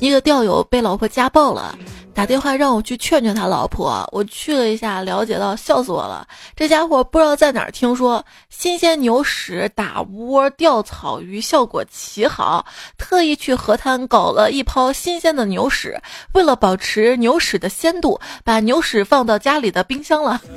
[0.00, 1.76] 一个钓友被老婆家暴了，
[2.14, 4.06] 打电话让我去劝劝他老婆。
[4.12, 6.26] 我去了一下，了解到笑死我了。
[6.54, 12.64] 这家伙不知道在哪儿听说新鲜牛屎打窝钓草鱼效果奇好，
[12.98, 15.98] 特意去河滩搞了一泡新鲜的牛屎。
[16.34, 20.40] 为了保持牛屎的鲜度，把牛屎放到家里的冰箱了。”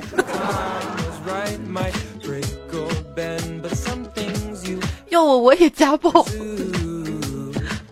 [5.08, 6.10] 要我我也家暴。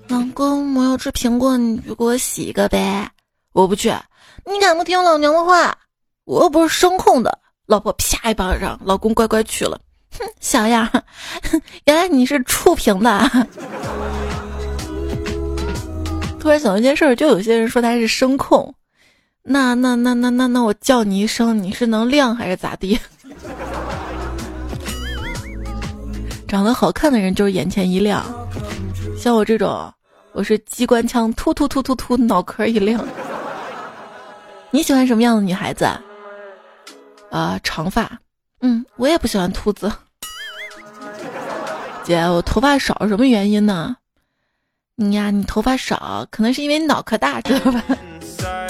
[0.08, 3.08] 老公，我要吃苹果，你去给我洗一个呗。
[3.54, 3.88] 我不去，
[4.44, 5.72] 你敢不听老娘的话？
[6.24, 7.38] 我又不是声控的。
[7.66, 9.78] 老婆啪一巴掌，老公乖乖去了。
[10.18, 10.90] 哼，小样，
[11.86, 13.30] 原来你是触屏的。
[16.40, 18.74] 突然想到一件事，就有些人说他是声控，
[19.44, 22.98] 那那那那那那我叫你一声，你是能亮还是咋地？
[26.48, 28.24] 长得好看的人就是眼前一亮，
[29.16, 29.88] 像我这种，
[30.32, 33.06] 我是机关枪突突突突突，脑壳一亮。
[34.74, 35.88] 你喜欢什么样的女孩子？
[37.30, 38.10] 啊，长发。
[38.60, 39.88] 嗯，我也不喜欢秃子。
[42.02, 43.94] 姐，我头发少，什么原因呢？
[44.96, 47.84] 你呀，你头发少，可能是因为你脑壳大，知道吧？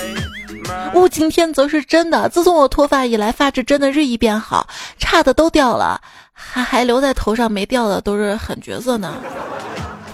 [0.92, 2.28] 物竞天择是真的。
[2.28, 5.98] 自从我脱发以来，发质真的日益变好，差的都掉了。
[6.34, 9.14] 还还留在头上没掉的都是狠角色呢。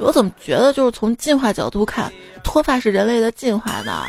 [0.00, 4.04] 我怎么觉得就是从进化角度看，脱发是人类的进化呢？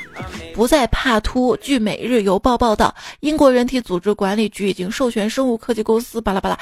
[0.53, 1.55] 不再怕秃。
[1.57, 6.57] 据《每日邮报》报道，英国人体组织管理局已经授权生物科技公司巴拉巴拉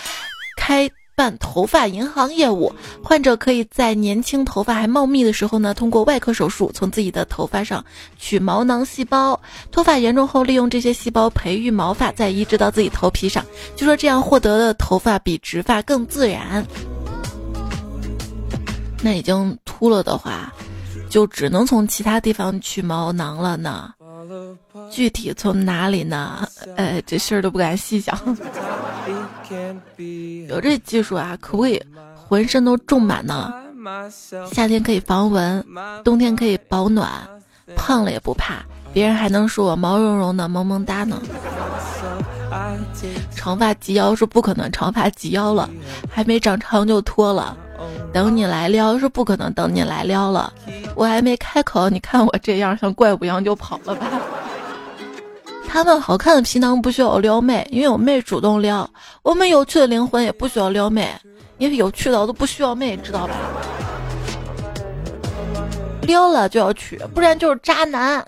[0.58, 2.74] 开办头发银行业务。
[3.04, 7.84] 患者可以在年轻头发还茂密的时候呢，通过外科手术从自己的头发上
[8.18, 9.40] 取毛囊细胞。
[9.72, 13.46] 脱发严重后，利用这些细胞培育毛发，再移植到自己头皮上。
[13.76, 16.66] 据说这样获得的头发比植发更自然。
[19.02, 20.54] 那已经秃了的话，
[21.10, 23.94] 就只能从其他地方取毛囊了呢？
[24.92, 26.48] 具体从哪里呢？
[26.76, 28.18] 呃，这事儿都不敢细想。
[30.48, 31.82] 有这技术啊，可不可以
[32.16, 33.52] 浑身都种满呢？
[34.52, 35.66] 夏天可以防蚊，
[36.04, 37.10] 冬天可以保暖，
[37.76, 41.22] 胖了也不怕，别人还能说我毛茸茸的、萌萌哒呢。
[43.34, 45.70] 长发及腰是不可能，长发及腰了，
[46.12, 47.56] 还没长长就脱了。
[48.12, 50.52] 等你来撩是不可能，等你来撩了，
[50.96, 54.08] 我还没开口，你看我这样像怪物一样就跑了吧？
[55.68, 58.84] 他们好看的皮囊不需要撩妹，因为我妹主动撩；
[59.22, 61.08] 我们有趣的灵魂也不需要撩妹，
[61.60, 63.36] 因为有趣的我都不需要妹，知道吧？
[66.02, 68.26] 撩了就要娶，不然就是渣男。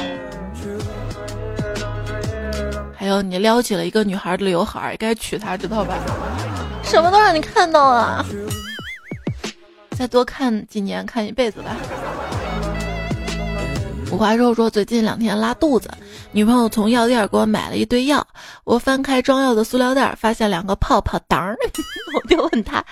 [2.95, 5.95] 还有你撩起了一个女孩的刘海，该娶她，知道吧？
[6.83, 8.23] 什么都让你看到了。
[10.01, 11.77] 再多看几年，看一辈子吧。
[14.11, 15.87] 五花肉说最近两天拉肚子，
[16.31, 18.25] 女朋友从药店给我买了一堆药，
[18.63, 21.55] 我翻开装药的塑料袋，发现两个泡泡糖，
[22.17, 22.83] 我就问他，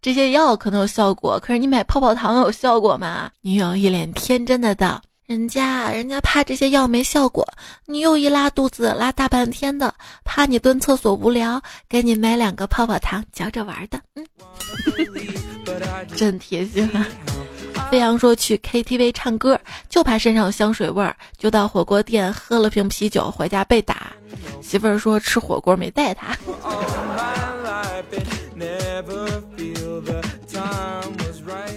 [0.00, 3.28] 这些药可能有效果，可是你买泡泡糖有效果吗？
[3.40, 5.02] 女友一脸天真的道。
[5.26, 7.44] 人家人家怕这些药没效果，
[7.84, 9.92] 你又一拉肚子拉大半天的，
[10.24, 14.24] 怕你蹲厕所无聊，给你买两个泡泡糖嚼着玩的，嗯，
[16.14, 17.04] 真贴心啊！
[17.90, 24.12] 飞扬说去 KTV 唱歌，就怕身上有香水味儿，就到火锅店喝了瓶啤酒，回家被打。
[24.62, 26.36] 媳妇儿说吃火锅没带他。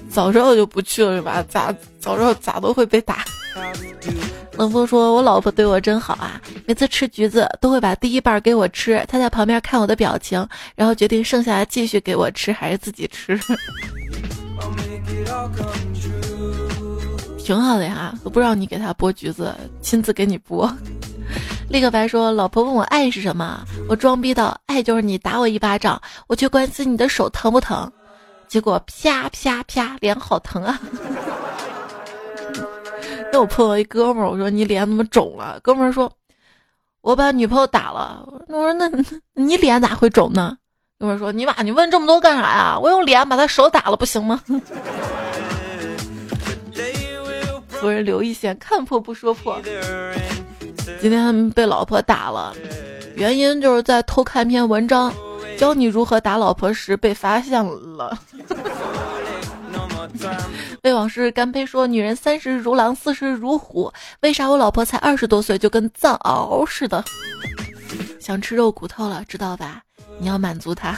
[0.10, 1.44] 早知道就不去了是吧？
[1.48, 3.24] 咋早知道咋都会被打。
[4.58, 10.46] 冷风说：“我老婆对我真好啊，每次吃橘子都会把第一半给我吃，她在旁边看我的表情，
[10.76, 13.40] 然后决定剩下的继续给我吃还是自己吃。
[17.38, 20.70] 挺好的呀，我不知道你给他剥橘子，亲自给你剥。”
[21.70, 27.90] 立刻白说：“老婆问我爱是什么，我装逼道：爱就是你打我一巴掌，我却关心你的手疼不疼。
[28.50, 30.80] 结果啪啪啪，脸好疼啊！”
[33.32, 35.60] 那我碰到一哥们儿，我说你脸怎么肿了？
[35.62, 36.12] 哥们儿说，
[37.02, 38.28] 我把女朋友打了。
[38.48, 38.90] 我说那
[39.36, 40.58] 你脸咋会肿呢？
[40.98, 42.76] 哥们儿说你妈，你问这么多干啥呀？
[42.78, 44.42] 我用脸把他手打了不行吗？
[47.70, 49.62] 夫人留一线，看破不说破。
[51.00, 52.54] 今天被老婆打了，
[53.16, 55.14] 原因就是在偷看一篇文章，
[55.60, 58.18] 教你如何打老婆时被发现了。
[60.84, 63.92] 为往事干杯，说女人三十如狼，四十如虎。
[64.22, 67.04] 为啥我老婆才二十多岁就跟藏獒似的？
[68.22, 69.82] 想吃肉骨头了，知道吧？
[70.18, 70.96] 你要满足她。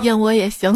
[0.00, 0.74] 燕窝也行。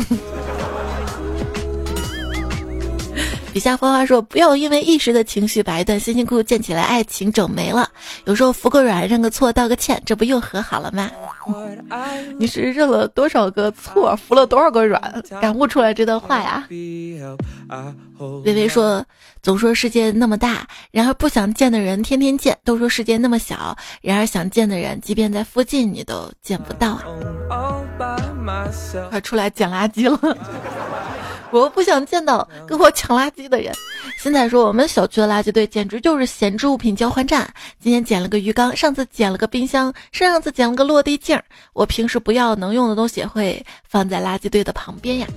[3.54, 7.88] 底下花花说：“不要因为一时的情绪把一段辛辛苦苦建起来爱情整没了。
[8.24, 11.08] 有时候服个软，认个错，道个歉，这不又和好了吗？”
[12.36, 16.66] 你是认了多少个错，服了多少个软，感悟出来这段话呀？
[18.44, 19.06] 微微说
[19.40, 26.98] ：“总说世界那么大，然而不想见的人天天见；都说世界那么小，然而想见的人，即便在附近，你都见不到
[27.48, 27.80] 啊！”
[29.10, 30.36] 快出来捡垃圾了。
[31.54, 33.72] 我不想见到跟我抢垃圾的人。
[34.18, 37.48] 现在说我们小区的垃圾堆简直就是闲置物品交换站。
[37.78, 41.40] 今天捡了个鱼缸，上次捡了个冰箱，上上次捡了个落地镜。
[41.72, 45.28] 我平时不要能用的东西会放在垃圾堆的旁边呀。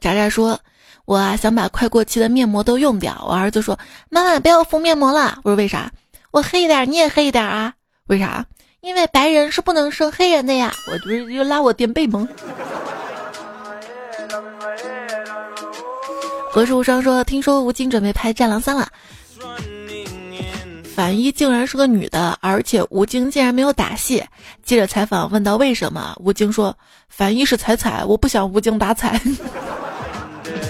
[0.00, 0.58] 渣渣说
[1.04, 5.92] ：“我啊想把快过期的面膜都用掉。”我儿子说：“妈妈不要敷面膜了。”我说：“为啥？
[6.30, 7.74] 我黑一点，你也黑一点啊？
[8.06, 8.46] 为啥？
[8.80, 12.26] 因为白人是不能生黑人的呀。”我不是又拉我垫背吗？
[16.56, 18.88] 何事无双说：“听说吴京准备拍《战狼三》了，
[20.94, 24.24] 反一竟然是个女的，而且吴京竟然没有打戏。”
[24.64, 26.74] 记者采访问到为什么，吴京说
[27.10, 29.20] ：“反一是彩彩，我不想吴京打彩。”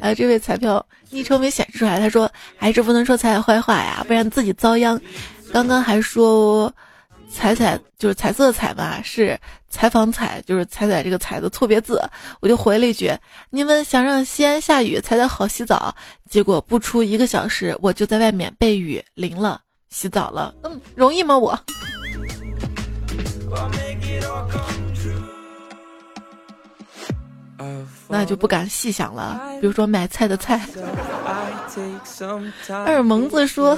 [0.00, 5.00] 哎，这位彩票昵称没显示出来，他说：“还是不能说彩彩坏话呀，不然自己遭殃。”
[5.52, 6.72] 刚刚还说。
[7.34, 12.00] 彩彩就是彩色彩吧，是采访彩，就是彩彩这个彩的错别字，
[12.40, 13.12] 我就回了一句：
[13.50, 15.94] 你们想让西安下雨，彩彩好洗澡。
[16.30, 19.60] 结果不出一个小时，我就在外面被雨淋了，
[19.90, 20.54] 洗澡了。
[20.62, 21.58] 嗯，容易吗我？
[28.08, 30.60] 那就不敢细想了，比如说买菜的菜。
[32.86, 33.76] 二蒙子说，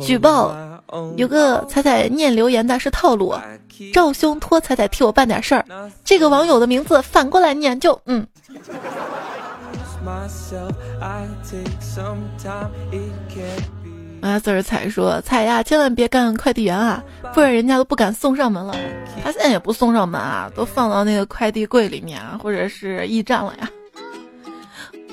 [0.00, 0.54] 举报
[1.16, 3.34] 有个彩彩念留言的是套路，
[3.92, 5.64] 赵兄托彩彩替我办点事儿。
[6.04, 8.24] 这个网友的名字反过来念就嗯。
[14.24, 17.04] 啊，四儿彩说：“彩呀，千万别干快递员啊，
[17.34, 18.74] 不然人家都不敢送上门了。
[19.22, 23.68] 他现在也不送上门啊，都放到那个快递柜里面啊，或者是驿站了呀。”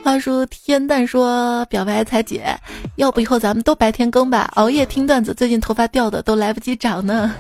[0.02, 2.58] 话说天蛋说：“表白彩姐，
[2.96, 4.50] 要不以后咱们都白天更吧？
[4.56, 7.36] 熬夜听段子，最近头发掉的都来不及长呢。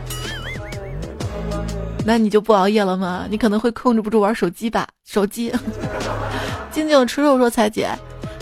[2.03, 3.27] 那你就不熬夜了吗？
[3.29, 4.89] 你可能会控制不住玩手机吧？
[5.05, 5.53] 手机。
[6.69, 7.87] 静静吃肉说：彩姐。”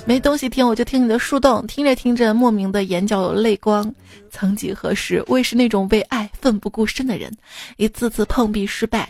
[0.10, 3.94] 没东西听，我就听你的树洞，听着听着，莫名的眼角有泪光。
[4.32, 7.32] 曾几何时，我也是那种为爱奋不顾身的人，
[7.78, 9.08] 一次次碰壁失败。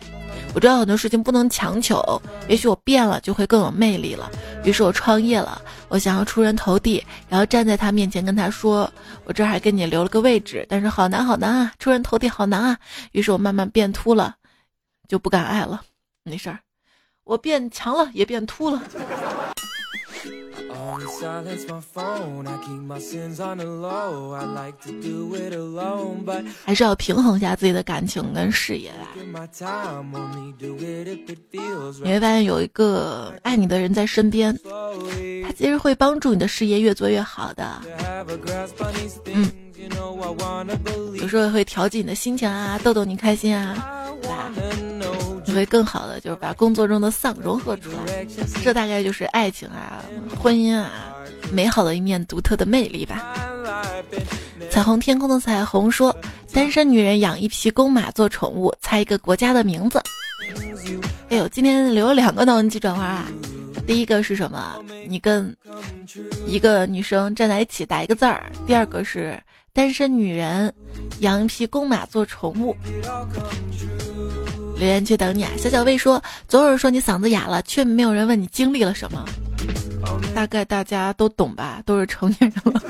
[0.52, 4.30] 我知道很多事情不能强求，也许我变了就会更有魅力了。
[4.62, 8.92] 于是我创业了，我想要出人头地，然后站在他面前跟他说
[9.24, 12.76] ：“我这儿还给你留了个位置，但是好难好难啊，出人头地好难啊。”
[13.12, 14.34] 于是我慢慢变秃了，
[15.08, 15.80] 就不敢爱了。
[16.24, 16.58] 没事儿，
[17.24, 18.82] 我变强了也变秃了。
[26.64, 29.08] 还是要平衡一下自己的感情跟事业啊！
[32.02, 34.56] 你会发现有一个爱你的人在身边，
[35.44, 37.82] 他其实会帮助你的事业越做越好的。
[39.26, 39.50] 嗯，
[41.14, 43.76] 有时候会调剂你的心情啊，逗逗你开心啊，
[44.22, 44.50] 对吧？
[45.50, 48.26] 会更好的就是把工作中的丧融合出来，
[48.62, 50.04] 这大概就是爱情啊、
[50.38, 50.90] 婚姻啊
[51.52, 53.34] 美好的一面独特的魅力吧。
[54.70, 56.14] 彩虹天空的彩虹说
[56.52, 60.00] ：“单身女人养一匹公马做宠物，猜一个国家的名字。”
[61.28, 63.26] 哎呦，今天留了两个脑筋急转弯啊！
[63.86, 64.82] 第一个是什么？
[65.08, 65.54] 你跟
[66.46, 68.50] 一个女生站在一起打一个字儿。
[68.66, 69.40] 第二个是
[69.72, 70.72] 单身女人
[71.20, 72.76] 养一匹公马做宠物。
[74.80, 75.50] 留言区等你啊！
[75.58, 79.22] 小小魏说：“总有人说你嗓子哑了，却没有人问你经历了什么。
[80.34, 81.82] 大概大家都懂吧？
[81.84, 82.82] 都是成年人了。”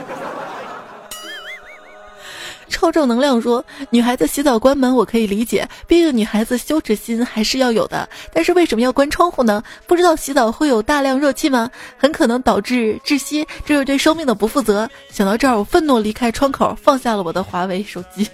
[2.69, 8.09] 超正能量说：“女孩子洗澡关门我可以理解，毕竟女孩子羞耻心还是要有的。
[8.33, 9.61] 但是为什么要关窗户呢？
[9.89, 11.69] 不知道洗澡会有大量热气吗？
[11.99, 18.27] 很可能导致窒息，这是对生命的不负责。”想到这儿，我愤怒离开窗口，放下了我的华为手机。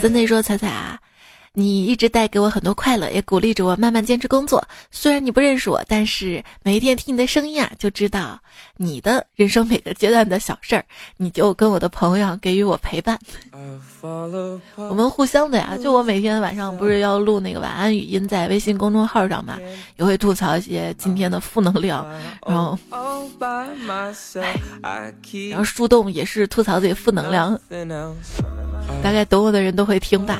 [0.00, 0.96] 森内说：“彩彩啊。”
[1.58, 4.62] 你一直带给我很多快乐，也鼓励着我慢慢坚持工作。
[4.90, 8.38] 虽然你不认识我，但是每一天听你的声音啊，就知道
[8.76, 10.84] 你的人生每个阶段的小事儿。
[11.16, 13.18] 你就跟我的朋友给予我陪伴，
[14.02, 15.78] 我们互相的呀。
[15.82, 19.58] 就我每天晚上不是要录那个晚安语音在微信公众号上嘛，
[19.96, 22.06] 也会吐槽一些今天的负能量，
[22.46, 22.78] 然后，
[25.48, 27.58] 然后树洞也是吐槽自己负能量。
[29.02, 30.38] 大概懂我的人都会听吧。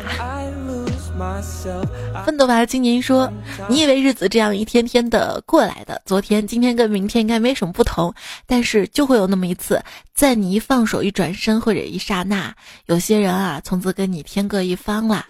[2.25, 3.33] 奋斗吧，青年说
[3.69, 8.13] ：“你以为日子这样一天天的过来的，昨天、今天跟明天应该没什么不同，
[8.47, 9.83] 但是就会有那么一次，
[10.15, 12.55] 在你一放手、一转身或者一刹那，
[12.87, 15.27] 有些人啊，从此跟你天各一方啦。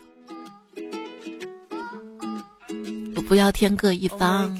[3.15, 4.55] 我不要天各一方，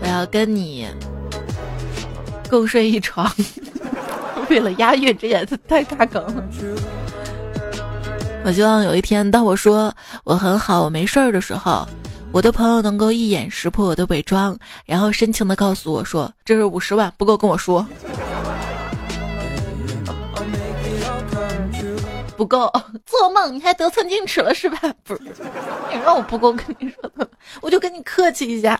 [0.00, 0.86] 我要跟你
[2.50, 3.30] 共睡一床。
[4.50, 6.44] 为了押韵，这也太大梗了。”
[8.44, 11.86] 我希望有一天，当我说我很好，我没事儿的时候，
[12.32, 17.86] 我的朋友能够一眼识破我的伪装，然后深情的告诉我说：“这是五十万，不够跟我说。”
[22.36, 22.68] 不够，
[23.06, 23.54] 做梦！
[23.54, 24.76] 你还得寸进尺了是吧？
[25.04, 25.20] 不是，
[25.92, 27.28] 你让我不够跟你说的，
[27.60, 28.76] 我就跟你客气一下。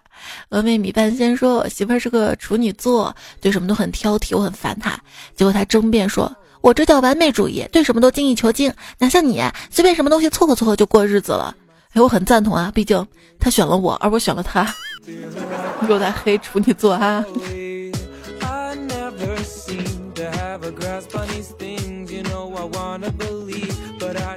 [0.50, 4.98] 峨眉米饭仙说，我媳妇儿是个处女座，对什么都很挑剔，我很烦她。
[5.36, 6.34] 结果她争辩说。
[6.62, 11.54] 我这叫完美主义，对什么都精益求精，哪像你随便什么东西凑合凑合就过日子了。
[11.92, 13.04] 哎，我很赞同啊，毕竟
[13.38, 14.72] 他选了我，而我选了他。
[15.88, 17.24] 又在黑处女座啊！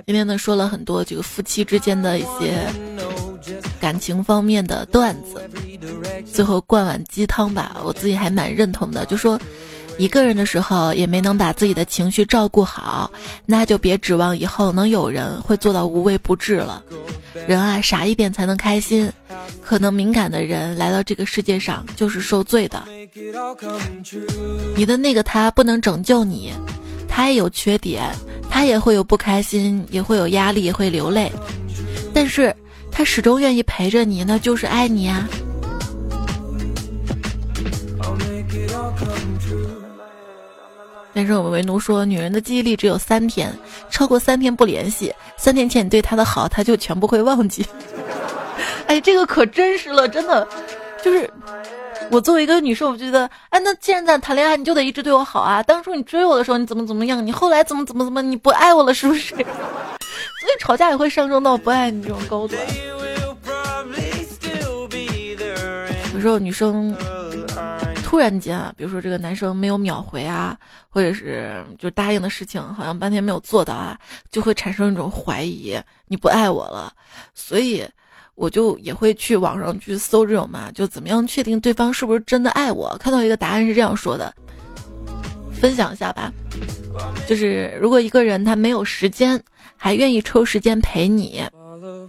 [0.08, 2.58] 今天呢，说了很多这个夫妻之间的一些
[3.80, 5.48] 感情方面的段子，
[6.34, 9.40] 最后灌碗鸡汤吧，我自己还蛮认同的，就说。
[9.98, 13.10] 一个人的时候也没能把自己的情绪照顾好，
[13.46, 16.84] 那就别指望以后能有人会做到无微不至了。
[17.48, 19.12] 人啊，傻一点才能开心。
[19.62, 22.84] 可能敏感的人来到这个世界上就是受罪的。
[24.76, 26.54] 你的那个他不能拯救你，
[27.08, 28.14] 他也有缺点，
[28.50, 31.32] 他也会有不开心，也会有压力，也会流泪，
[32.14, 32.56] 但是
[32.92, 35.28] 他始终愿意陪着你，那就是爱你啊。
[41.16, 43.58] 但是我们为奴说，女人的记忆力只有三天，
[43.90, 47.66] 超过三天不联系，三天前你对她的好，她就全部会忘记。
[48.86, 50.46] 哎，这个可真实了，真的，
[51.02, 51.30] 就是
[52.12, 55.64] 我作为一个女生，我觉得，哎，那既然咱谈恋爱，你就得一直对我好啊。
[55.64, 57.26] 当初你追我的时候，你怎么怎么样？
[57.26, 58.22] 你后来怎么怎么怎么？
[58.22, 59.34] 你不爱我了是不是？
[59.40, 62.56] 所以吵架也会上升到不爱你这种高度。
[66.14, 66.94] 有时候女生。
[68.06, 70.56] 突然间啊，比如说这个男生没有秒回啊，
[70.90, 74.00] 或者是就答应的事情好像半天没有做到啊，
[74.32, 75.76] 就会产生一种怀疑，
[76.06, 76.94] 你不爱我了。
[77.34, 77.84] 所以
[78.36, 82.96] 我就也会去网上去搜这种嘛，就怎么样确定对方是不是真的爱我？
[83.00, 84.32] 看到一个答案是这样说的，
[85.60, 86.32] 分享一下吧，
[87.28, 89.42] 就是如果一个人他没有时间，
[89.76, 91.44] 还愿意抽时间陪你，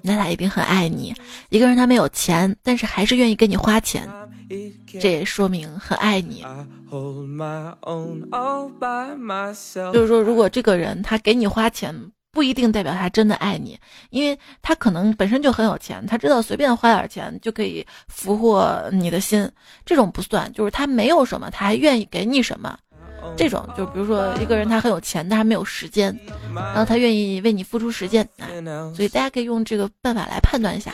[0.02, 1.14] 那他一定很爱你。
[1.48, 4.06] 一个人他没有钱，但是还是愿意跟你花钱。
[5.00, 6.44] 这也说明很爱你。
[9.92, 11.94] 就是说，如果这个人他给你花钱，
[12.30, 13.78] 不一定代表他真的爱你，
[14.10, 19.50] 因为他可能本身就很有钱，他知道随便花点钱就可以俘获你的心，
[19.84, 20.52] 这种不算。
[20.52, 22.78] 就是他没有什么，他还愿意给你什么，
[23.36, 26.16] 这种就比如说一个人他很有钱，但他没有时间，
[26.54, 28.28] 然后他愿意为你付出时间，
[28.94, 30.92] 所以大家可以用这个办法来判断一下。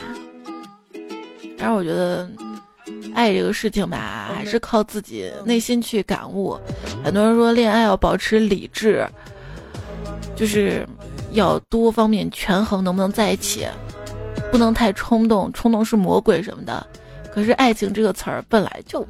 [1.57, 2.29] 当然，我觉得。
[3.13, 6.59] 爱这个事情吧，还是靠自己内心去感悟。
[7.03, 9.07] 很多人说恋爱要保持理智，
[10.35, 10.85] 就是
[11.31, 13.67] 要多方面权衡，能不能在一起，
[14.51, 16.85] 不能太冲动，冲动是魔鬼什么的。
[17.33, 19.05] 可是爱情这个词儿本来就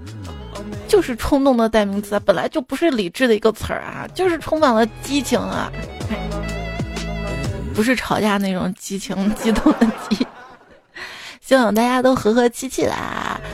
[0.88, 5.72] 就是冲动的代名词，本来就不是理智的一个词儿啊，就是充满了激情啊，
[7.74, 10.26] 不是吵架那种激情激动的激。
[11.54, 12.92] 希望大家都和和气气的，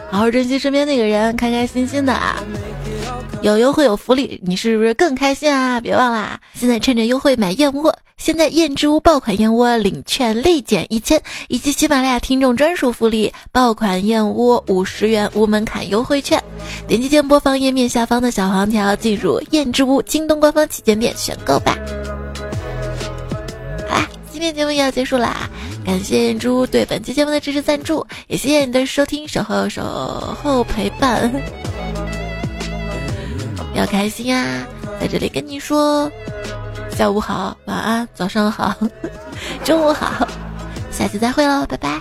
[0.10, 2.42] 好好珍惜身边那个人，开开心心的啊。
[3.42, 5.82] 有优惠有福利，你是不是更开心啊？
[5.82, 16.42] 别忘啦，现在趁着优惠买燕窝，现在燕之屋爆款燕窝领券立减一千，以及喜马拉雅听众专属福利，爆款燕窝五十元无门槛优惠券。
[16.88, 21.78] 点击键播放页面下方的小黄条，进入燕之屋京东官方旗舰店选购吧。
[23.90, 25.50] 好啦，今天节目也要结束啦。
[25.90, 31.34] 感谢猪对本期节目的支持赞助，也谢谢你的收听、守候、守候陪伴。
[33.74, 34.68] 要开心啊！
[35.02, 36.08] 在这里跟你说，
[36.92, 38.76] 下午好，晚安，早上好，
[39.66, 40.28] 中午好，
[40.92, 42.00] 下期再会喽，拜拜。